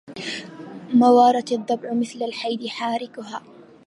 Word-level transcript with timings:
موارة 0.93 1.45
الضبع 1.51 1.93
مثل 1.93 2.21
الحيد 2.23 2.67
حاركها 2.67 3.43